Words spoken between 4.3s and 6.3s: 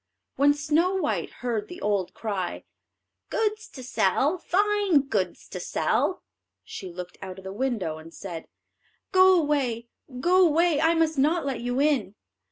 fine goods to sell,"